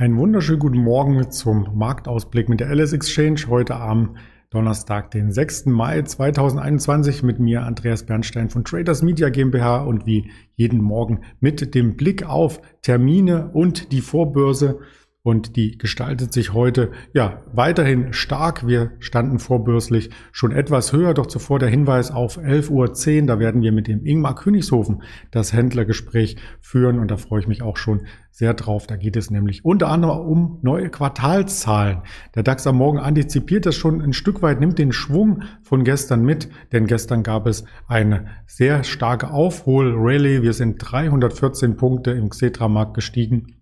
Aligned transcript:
Einen 0.00 0.16
wunderschönen 0.16 0.60
guten 0.60 0.78
Morgen 0.78 1.30
zum 1.30 1.72
Marktausblick 1.74 2.48
mit 2.48 2.60
der 2.60 2.74
LS 2.74 2.94
Exchange 2.94 3.42
heute 3.50 3.76
am 3.76 4.16
Donnerstag, 4.48 5.10
den 5.10 5.30
6. 5.30 5.66
Mai 5.66 6.00
2021 6.00 7.22
mit 7.22 7.38
mir 7.38 7.64
Andreas 7.64 8.06
Bernstein 8.06 8.48
von 8.48 8.64
Traders 8.64 9.02
Media 9.02 9.28
GmbH 9.28 9.82
und 9.82 10.06
wie 10.06 10.30
jeden 10.54 10.80
Morgen 10.80 11.20
mit 11.40 11.74
dem 11.74 11.98
Blick 11.98 12.26
auf 12.26 12.62
Termine 12.80 13.50
und 13.52 13.92
die 13.92 14.00
Vorbörse 14.00 14.78
und 15.22 15.56
die 15.56 15.76
gestaltet 15.76 16.32
sich 16.32 16.54
heute 16.54 16.92
ja 17.12 17.42
weiterhin 17.52 18.14
stark. 18.14 18.66
Wir 18.66 18.92
standen 19.00 19.38
vorbörslich 19.38 20.10
schon 20.32 20.50
etwas 20.52 20.94
höher, 20.94 21.12
doch 21.12 21.26
zuvor 21.26 21.58
der 21.58 21.68
Hinweis 21.68 22.10
auf 22.10 22.38
11.10 22.38 23.20
Uhr. 23.20 23.26
Da 23.26 23.38
werden 23.38 23.60
wir 23.60 23.72
mit 23.72 23.86
dem 23.86 24.04
Ingmar 24.04 24.34
Königshofen 24.34 25.02
das 25.30 25.52
Händlergespräch 25.52 26.36
führen 26.60 26.98
und 26.98 27.10
da 27.10 27.18
freue 27.18 27.40
ich 27.40 27.48
mich 27.48 27.60
auch 27.60 27.76
schon 27.76 28.06
sehr 28.30 28.54
drauf. 28.54 28.86
Da 28.86 28.96
geht 28.96 29.16
es 29.16 29.30
nämlich 29.30 29.62
unter 29.62 29.88
anderem 29.88 30.20
um 30.20 30.58
neue 30.62 30.88
Quartalszahlen. 30.88 31.98
Der 32.34 32.42
DAX 32.42 32.66
am 32.66 32.76
Morgen 32.76 32.98
antizipiert 32.98 33.66
das 33.66 33.76
schon 33.76 34.00
ein 34.00 34.14
Stück 34.14 34.40
weit, 34.40 34.58
nimmt 34.58 34.78
den 34.78 34.92
Schwung 34.92 35.42
von 35.62 35.84
gestern 35.84 36.22
mit, 36.24 36.48
denn 36.72 36.86
gestern 36.86 37.22
gab 37.22 37.46
es 37.46 37.64
eine 37.86 38.28
sehr 38.46 38.84
starke 38.84 39.30
Aufhol-Rallye. 39.30 40.40
Wir 40.40 40.54
sind 40.54 40.78
314 40.78 41.76
Punkte 41.76 42.12
im 42.12 42.30
Xetra-Markt 42.30 42.94
gestiegen 42.94 43.59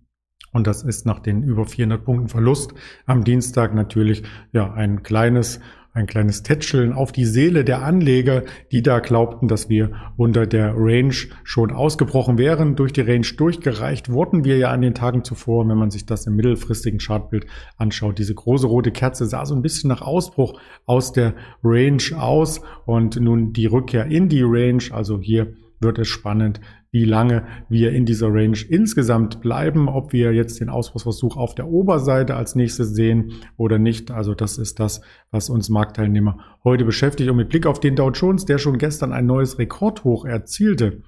und 0.53 0.67
das 0.67 0.83
ist 0.83 1.07
nach 1.07 1.21
den 1.21 1.43
über 1.43 1.67
400 1.67 2.05
Punkten 2.05 2.29
Verlust 2.29 2.73
am 3.07 3.25
Dienstag 3.25 3.75
natürlich 3.75 4.23
ja 4.53 4.73
ein 4.73 5.03
kleines 5.03 5.61
ein 5.99 6.07
kleines 6.07 6.43
Tätscheln 6.43 6.93
auf 6.93 7.13
die 7.13 7.25
Seele 7.25 7.65
der 7.65 7.83
Anleger, 7.83 8.45
die 8.73 8.83
da 8.83 9.01
glaubten, 9.01 9.49
dass 9.49 9.69
wir 9.69 9.91
unter 10.17 10.47
der 10.47 10.75
Range 10.77 11.15
schon 11.45 11.73
ausgebrochen 11.73 12.39
wären. 12.39 12.77
Durch 12.77 12.93
die 12.93 13.01
Range 13.01 13.27
durchgereicht 13.37 14.11
wurden 14.11 14.45
wir 14.45 14.59
ja 14.59 14.71
an 14.71 14.81
den 14.81 14.95
Tagen 14.95 15.25
zuvor. 15.25 15.69
Wenn 15.69 15.77
man 15.77 15.91
sich 15.91 16.07
das 16.07 16.27
im 16.27 16.37
mittelfristigen 16.37 17.01
Chartbild 17.01 17.47
anschaut, 17.77 18.19
diese 18.19 18.35
große 18.35 18.67
rote 18.67 18.93
Kerze 18.93 19.27
sah 19.27 19.45
so 19.45 19.55
ein 19.55 19.63
bisschen 19.63 19.89
nach 19.89 20.03
Ausbruch 20.03 20.61
aus 20.87 21.13
der 21.13 21.35
Range 21.65 22.03
aus 22.17 22.61
und 22.87 23.17
nun 23.17 23.53
die 23.53 23.67
Rückkehr 23.67 24.07
in 24.07 24.29
die 24.29 24.43
Range, 24.43 24.85
also 24.93 25.21
hier 25.21 25.55
wird 25.81 25.99
es 25.99 26.09
spannend, 26.09 26.61
wie 26.91 27.05
lange 27.05 27.45
wir 27.69 27.93
in 27.93 28.07
dieser 28.07 28.29
Range 28.29 28.59
insgesamt 28.69 29.41
bleiben, 29.41 29.89
ob 29.89 30.13
wir 30.13 30.33
jetzt 30.33 30.61
den 30.61 30.71
Ausbruchsversuch 30.71 31.37
auf 31.37 31.55
der 31.55 31.69
Oberseite 31.69 32.35
als 32.35 32.55
nächstes 32.55 32.95
sehen 32.95 33.33
oder 33.57 33.79
nicht. 33.79 34.11
Also 34.11 34.35
das 34.35 34.59
ist 34.59 34.81
das, 34.81 35.03
was 35.31 35.51
uns 35.51 35.69
Marktteilnehmer 35.69 36.39
heute 36.65 36.85
beschäftigt. 36.85 37.31
Und 37.31 37.37
mit 37.37 37.51
Blick 37.51 37.67
auf 37.67 37.81
den 37.81 37.97
Dow 37.97 38.11
Jones, 38.11 38.47
der 38.47 38.59
schon 38.59 38.79
gestern 38.79 39.13
ein 39.13 39.27
neues 39.27 39.59
Rekordhoch 39.59 40.25
erzielte, 40.25 41.03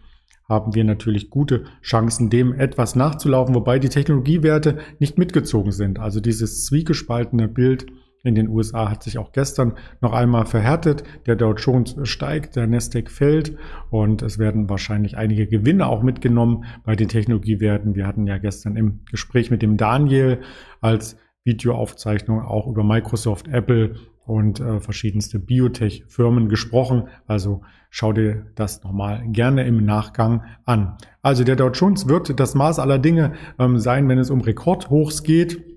haben 0.48 0.74
wir 0.74 0.84
natürlich 0.84 1.30
gute 1.30 1.64
Chancen, 1.80 2.28
dem 2.28 2.52
etwas 2.52 2.96
nachzulaufen, 2.96 3.54
wobei 3.54 3.78
die 3.78 3.88
Technologiewerte 3.88 4.78
nicht 4.98 5.16
mitgezogen 5.16 5.70
sind. 5.70 6.00
Also 6.00 6.20
dieses 6.20 6.64
zwiegespaltene 6.66 7.46
Bild 7.46 7.86
in 8.22 8.34
den 8.34 8.48
USA 8.48 8.90
hat 8.90 9.02
sich 9.02 9.18
auch 9.18 9.32
gestern 9.32 9.74
noch 10.00 10.12
einmal 10.12 10.46
verhärtet. 10.46 11.04
Der 11.26 11.36
Dow 11.36 11.54
Jones 11.54 11.96
steigt, 12.04 12.56
der 12.56 12.66
Nasdaq 12.66 13.10
fällt 13.10 13.56
und 13.90 14.22
es 14.22 14.38
werden 14.38 14.68
wahrscheinlich 14.68 15.16
einige 15.16 15.46
Gewinne 15.46 15.86
auch 15.86 16.02
mitgenommen 16.02 16.64
bei 16.84 16.96
den 16.96 17.08
Technologiewerten. 17.08 17.94
Wir 17.94 18.06
hatten 18.06 18.26
ja 18.26 18.38
gestern 18.38 18.76
im 18.76 19.00
Gespräch 19.10 19.50
mit 19.50 19.62
dem 19.62 19.76
Daniel 19.76 20.40
als 20.80 21.16
Videoaufzeichnung 21.44 22.42
auch 22.42 22.66
über 22.66 22.84
Microsoft, 22.84 23.48
Apple 23.48 23.94
und 24.26 24.60
äh, 24.60 24.80
verschiedenste 24.80 25.38
Biotech-Firmen 25.38 26.48
gesprochen. 26.48 27.08
Also 27.26 27.62
schau 27.88 28.12
dir 28.12 28.46
das 28.54 28.84
nochmal 28.84 29.24
gerne 29.28 29.64
im 29.66 29.84
Nachgang 29.84 30.44
an. 30.64 30.98
Also 31.22 31.42
der 31.42 31.56
Dow 31.56 31.70
Jones 31.70 32.06
wird 32.06 32.38
das 32.38 32.54
Maß 32.54 32.78
aller 32.78 32.98
Dinge 32.98 33.32
ähm, 33.58 33.78
sein, 33.78 34.08
wenn 34.08 34.18
es 34.18 34.30
um 34.30 34.42
Rekordhochs 34.42 35.22
geht. 35.22 35.69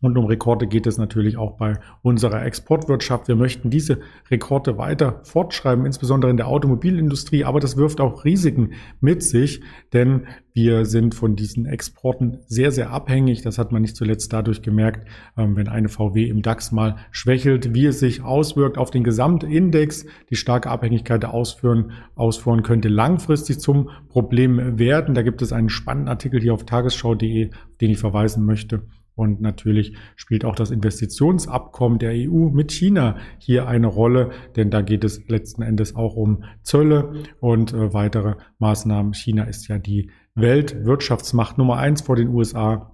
Und 0.00 0.18
um 0.18 0.26
Rekorde 0.26 0.66
geht 0.66 0.86
es 0.86 0.98
natürlich 0.98 1.38
auch 1.38 1.56
bei 1.56 1.78
unserer 2.02 2.44
Exportwirtschaft. 2.44 3.28
Wir 3.28 3.36
möchten 3.36 3.70
diese 3.70 4.00
Rekorde 4.30 4.76
weiter 4.76 5.20
fortschreiben, 5.24 5.86
insbesondere 5.86 6.30
in 6.30 6.36
der 6.36 6.48
Automobilindustrie. 6.48 7.44
Aber 7.44 7.60
das 7.60 7.78
wirft 7.78 8.00
auch 8.00 8.24
Risiken 8.24 8.72
mit 9.00 9.22
sich, 9.22 9.62
denn 9.94 10.26
wir 10.52 10.84
sind 10.84 11.14
von 11.14 11.34
diesen 11.34 11.64
Exporten 11.64 12.38
sehr, 12.46 12.72
sehr 12.72 12.90
abhängig. 12.90 13.40
Das 13.40 13.56
hat 13.56 13.72
man 13.72 13.82
nicht 13.82 13.96
zuletzt 13.96 14.32
dadurch 14.34 14.60
gemerkt, 14.60 15.08
ähm, 15.36 15.56
wenn 15.56 15.68
eine 15.68 15.88
VW 15.88 16.28
im 16.28 16.42
DAX 16.42 16.72
mal 16.72 16.96
schwächelt, 17.10 17.74
wie 17.74 17.86
es 17.86 17.98
sich 17.98 18.22
auswirkt 18.22 18.76
auf 18.76 18.90
den 18.90 19.02
Gesamtindex. 19.02 20.04
Die 20.28 20.36
starke 20.36 20.70
Abhängigkeit 20.70 21.22
der 21.22 21.32
Ausführen, 21.32 21.92
Ausfuhren 22.14 22.62
könnte 22.62 22.88
langfristig 22.88 23.60
zum 23.60 23.88
Problem 24.10 24.78
werden. 24.78 25.14
Da 25.14 25.22
gibt 25.22 25.40
es 25.40 25.52
einen 25.52 25.70
spannenden 25.70 26.08
Artikel 26.08 26.40
hier 26.40 26.52
auf 26.52 26.66
tagesschau.de, 26.66 27.50
den 27.80 27.90
ich 27.90 27.98
verweisen 27.98 28.44
möchte. 28.44 28.82
Und 29.16 29.40
natürlich 29.40 29.96
spielt 30.14 30.44
auch 30.44 30.54
das 30.54 30.70
Investitionsabkommen 30.70 31.98
der 31.98 32.12
EU 32.12 32.50
mit 32.50 32.70
China 32.70 33.16
hier 33.38 33.66
eine 33.66 33.86
Rolle, 33.86 34.30
denn 34.54 34.70
da 34.70 34.82
geht 34.82 35.02
es 35.04 35.26
letzten 35.26 35.62
Endes 35.62 35.96
auch 35.96 36.14
um 36.14 36.44
Zölle 36.62 37.14
und 37.40 37.72
äh, 37.72 37.92
weitere 37.94 38.34
Maßnahmen. 38.58 39.14
China 39.14 39.44
ist 39.44 39.66
ja 39.68 39.78
die 39.78 40.10
Weltwirtschaftsmacht 40.34 41.56
Nummer 41.56 41.78
eins 41.78 42.02
vor 42.02 42.14
den 42.14 42.28
USA 42.28 42.92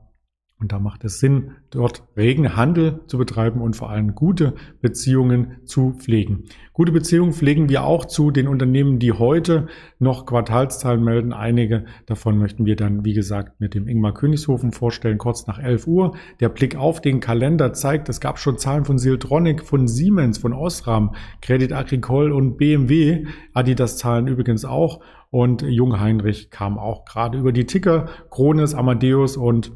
und 0.62 0.70
da 0.70 0.78
macht 0.78 1.04
es 1.04 1.18
Sinn, 1.18 1.50
dort 1.70 2.04
regen 2.16 2.56
Handel 2.56 3.00
zu 3.08 3.18
betreiben 3.18 3.60
und 3.60 3.74
vor 3.74 3.90
allem 3.90 4.14
gute 4.14 4.54
Beziehungen 4.80 5.56
zu 5.64 5.94
pflegen. 5.98 6.44
Gute 6.72 6.92
Beziehungen 6.92 7.32
pflegen 7.32 7.68
wir 7.68 7.82
auch 7.82 8.04
zu 8.04 8.30
den 8.30 8.46
Unternehmen, 8.46 9.00
die 9.00 9.10
heute 9.10 9.66
noch 9.98 10.24
Quartalszahlen 10.24 11.02
melden. 11.02 11.32
Einige 11.32 11.84
davon 12.06 12.38
möchten 12.38 12.64
wir 12.64 12.76
dann, 12.76 13.04
wie 13.04 13.12
gesagt, 13.12 13.60
mit 13.60 13.74
dem 13.74 13.88
Ingmar 13.88 14.14
Königshofen 14.14 14.70
vorstellen, 14.70 15.18
kurz 15.18 15.48
nach 15.48 15.58
11 15.58 15.88
Uhr. 15.88 16.16
Der 16.38 16.48
Blick 16.48 16.76
auf 16.76 17.00
den 17.00 17.18
Kalender 17.18 17.72
zeigt, 17.72 18.08
es 18.08 18.20
gab 18.20 18.38
schon 18.38 18.56
Zahlen 18.56 18.84
von 18.84 18.98
Siltronic, 18.98 19.64
von 19.64 19.88
Siemens, 19.88 20.38
von 20.38 20.52
Osram, 20.52 21.16
Credit 21.40 21.72
Agricole 21.72 22.32
und 22.32 22.56
BMW. 22.56 23.26
Adidas 23.52 23.98
Zahlen 23.98 24.28
übrigens 24.28 24.64
auch. 24.64 25.00
Und 25.30 25.62
Jung 25.62 25.98
Heinrich 25.98 26.50
kam 26.50 26.78
auch 26.78 27.04
gerade 27.04 27.38
über 27.38 27.52
die 27.52 27.64
Ticker. 27.64 28.10
Krones, 28.30 28.74
Amadeus 28.74 29.36
und 29.36 29.72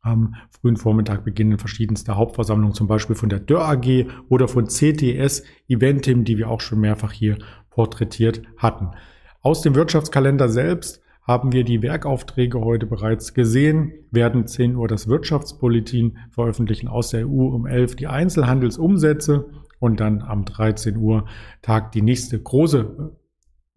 am 0.00 0.34
frühen 0.50 0.76
Vormittag 0.76 1.24
beginnen 1.24 1.58
verschiedenste 1.58 2.16
Hauptversammlungen, 2.16 2.74
zum 2.74 2.86
Beispiel 2.86 3.16
von 3.16 3.28
der 3.28 3.40
Dörr 3.40 3.68
AG 3.68 4.06
oder 4.28 4.48
von 4.48 4.66
CTS 4.66 5.42
Eventim, 5.68 6.24
die 6.24 6.38
wir 6.38 6.48
auch 6.48 6.60
schon 6.60 6.80
mehrfach 6.80 7.12
hier 7.12 7.38
porträtiert 7.70 8.42
hatten. 8.56 8.90
Aus 9.42 9.62
dem 9.62 9.74
Wirtschaftskalender 9.74 10.48
selbst 10.48 11.00
haben 11.22 11.52
wir 11.52 11.62
die 11.62 11.82
Werkaufträge 11.82 12.60
heute 12.60 12.86
bereits 12.86 13.34
gesehen, 13.34 13.92
werden 14.10 14.46
10 14.46 14.76
Uhr 14.76 14.88
das 14.88 15.08
Wirtschaftsbulletin 15.08 16.16
veröffentlichen 16.30 16.88
aus 16.88 17.10
der 17.10 17.28
EU, 17.28 17.48
um 17.48 17.66
11 17.66 17.96
die 17.96 18.06
Einzelhandelsumsätze 18.06 19.50
und 19.78 20.00
dann 20.00 20.22
am 20.22 20.44
13 20.44 20.96
Uhr 20.96 21.26
tagt 21.60 21.94
die 21.94 22.02
nächste 22.02 22.40
große 22.40 23.12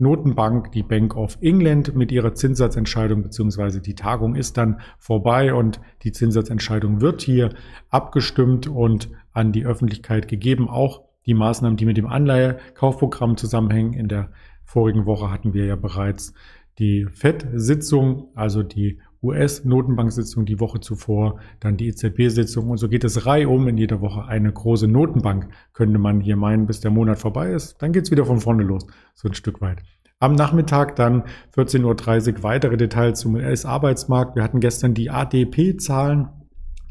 Notenbank, 0.02 0.72
die 0.72 0.84
Bank 0.84 1.16
of 1.16 1.38
England 1.42 1.96
mit 1.96 2.12
ihrer 2.12 2.34
Zinssatzentscheidung, 2.34 3.22
beziehungsweise 3.22 3.82
die 3.82 3.96
Tagung 3.96 4.36
ist 4.36 4.58
dann 4.58 4.82
vorbei 4.98 5.54
und 5.54 5.80
die 6.04 6.12
Zinssatzentscheidung 6.12 7.02
wird 7.02 7.22
hier 7.22 7.54
abgestimmt 7.90 8.68
und 8.68 9.10
an 9.32 9.52
die 9.52 9.66
Öffentlichkeit 9.66 10.28
gegeben. 10.28 10.68
Auch 10.68 11.04
die 11.26 11.36
Maßnahmen, 11.36 11.78
die 11.78 11.86
mit 11.86 11.98
dem 11.98 12.08
Anleihekaufprogramm 12.08 13.38
zusammenhängen. 13.38 13.94
In 13.94 14.08
der 14.08 14.32
vorigen 14.64 15.06
Woche 15.06 15.30
hatten 15.30 15.54
wir 15.54 15.66
ja 15.66 15.76
bereits 15.76 16.34
die 16.80 17.06
FED-Sitzung, 17.06 18.30
also 18.34 18.64
die 18.64 19.00
US-Notenbank-Sitzung 19.24 20.46
die 20.46 20.60
Woche 20.60 20.80
zuvor, 20.80 21.40
dann 21.60 21.78
die 21.78 21.88
EZB-Sitzung 21.90 22.70
und 22.70 22.78
so 22.78 22.90
geht 22.90 23.04
es 23.04 23.26
reihum 23.26 23.68
in 23.68 23.78
jeder 23.78 24.02
Woche 24.02 24.26
eine 24.26 24.52
große 24.52 24.88
Notenbank, 24.88 25.50
könnte 25.74 26.00
man 26.00 26.22
hier 26.22 26.36
meinen, 26.36 26.66
bis 26.66 26.80
der 26.80 26.92
Monat 26.92 27.20
vorbei 27.20 27.52
ist. 27.52 27.82
Dann 27.82 27.94
geht's 27.94 28.12
wieder 28.12 28.26
von 28.26 28.40
vorne 28.40 28.64
los, 28.64 28.88
so 29.14 29.28
ein 29.28 29.36
Stück 29.36 29.62
weit. 29.62 29.84
Am 30.20 30.36
Nachmittag 30.36 30.96
dann 30.96 31.24
14.30 31.56 32.36
Uhr 32.38 32.44
weitere 32.44 32.78
Details 32.78 33.20
zum 33.20 33.36
US-Arbeitsmarkt. 33.36 34.36
Wir 34.36 34.44
hatten 34.44 34.60
gestern 34.60 34.94
die 34.94 35.10
ADP-Zahlen 35.10 36.30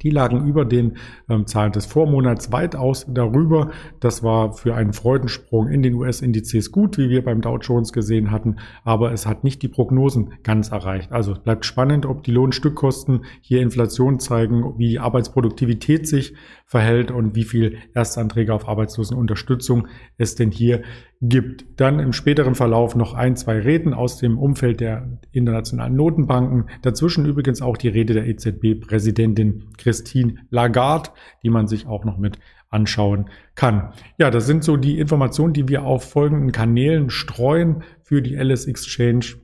die 0.03 0.11
lagen 0.11 0.47
über 0.47 0.65
den 0.65 0.97
ähm, 1.29 1.47
Zahlen 1.47 1.73
des 1.73 1.87
Vormonats 1.87 2.53
weitaus 2.53 3.07
darüber. 3.09 3.71
Das 4.01 4.23
war 4.23 4.53
für 4.53 4.75
einen 4.75 4.93
Freudensprung 4.93 5.69
in 5.69 5.83
den 5.83 5.95
US-Indizes 5.95 6.73
gut, 6.73 6.99
wie 6.99 7.09
wir 7.09 7.25
beim 7.25 7.41
Dow 7.41 7.59
Jones 7.59 7.93
gesehen 7.93 8.31
hatten, 8.31 8.57
aber 8.85 9.13
es 9.13 9.27
hat 9.27 9.45
nicht 9.45 9.63
die 9.63 9.69
Prognosen 9.69 10.35
ganz 10.43 10.71
erreicht. 10.71 11.13
Also 11.13 11.35
bleibt 11.35 11.65
spannend, 11.65 12.07
ob 12.07 12.23
die 12.23 12.33
Lohnstückkosten 12.33 13.25
hier 13.41 13.61
Inflation 13.61 14.21
zeigen, 14.21 14.79
wie 14.79 14.89
die 14.89 14.99
Arbeitsproduktivität 14.99 16.07
sich 16.07 16.35
verhält 16.67 17.11
und 17.11 17.35
wie 17.35 17.45
viel 17.45 17.79
Erstanträge 17.95 18.55
auf 18.55 18.69
Arbeitslosenunterstützung 18.69 19.89
es 20.19 20.35
denn 20.35 20.51
hier 20.51 20.83
gibt. 21.21 21.67
Dann 21.77 22.01
im 22.01 22.13
späteren 22.13 22.55
Verlauf 22.55 22.97
noch 22.97 23.15
ein, 23.15 23.37
zwei 23.37 23.59
Reden 23.59 23.93
aus 23.93 24.19
dem 24.19 24.39
Umfeld 24.39 24.81
der 24.81 25.19
internationalen 25.33 25.95
Notenbanken. 25.95 26.71
Dazwischen 26.83 27.27
übrigens 27.27 27.61
auch 27.61 27.77
die 27.77 27.89
Rede 27.89 28.15
der 28.15 28.27
EZB-Präsidentin 28.27 29.65
Christine 29.77 30.37
Lagarde, 30.51 31.11
die 31.43 31.51
man 31.51 31.67
sich 31.67 31.87
auch 31.87 32.05
noch 32.05 32.17
mit 32.17 32.39
anschauen 32.71 33.29
kann. 33.55 33.93
Ja, 34.17 34.31
das 34.31 34.47
sind 34.47 34.65
so 34.65 34.77
die 34.77 34.99
Informationen, 34.99 35.53
die 35.53 35.69
wir 35.69 35.85
auf 35.85 36.09
folgenden 36.09 36.53
Kanälen 36.53 37.11
streuen 37.11 37.83
für 38.03 38.23
die 38.23 38.39
Alice 38.39 38.67
Exchange 38.67 39.37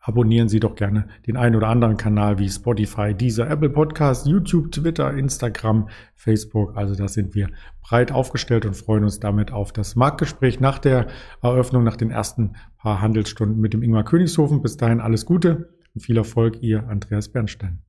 abonnieren 0.00 0.48
Sie 0.48 0.60
doch 0.60 0.74
gerne 0.74 1.08
den 1.26 1.36
einen 1.36 1.56
oder 1.56 1.68
anderen 1.68 1.96
Kanal 1.96 2.38
wie 2.38 2.48
Spotify, 2.48 3.14
dieser 3.14 3.48
Apple 3.50 3.70
Podcast, 3.70 4.26
YouTube, 4.26 4.72
Twitter, 4.72 5.12
Instagram, 5.12 5.88
Facebook. 6.14 6.76
Also 6.76 6.94
da 6.94 7.08
sind 7.08 7.34
wir 7.34 7.48
breit 7.82 8.12
aufgestellt 8.12 8.66
und 8.66 8.76
freuen 8.76 9.04
uns 9.04 9.20
damit 9.20 9.52
auf 9.52 9.72
das 9.72 9.96
Marktgespräch 9.96 10.60
nach 10.60 10.78
der 10.78 11.06
Eröffnung, 11.42 11.84
nach 11.84 11.96
den 11.96 12.10
ersten 12.10 12.56
paar 12.78 13.00
Handelsstunden 13.00 13.60
mit 13.60 13.74
dem 13.74 13.82
Ingmar 13.82 14.04
Königshofen. 14.04 14.62
Bis 14.62 14.76
dahin 14.76 15.00
alles 15.00 15.26
Gute 15.26 15.74
und 15.94 16.00
viel 16.00 16.16
Erfolg, 16.16 16.62
Ihr 16.62 16.88
Andreas 16.88 17.28
Bernstein. 17.28 17.82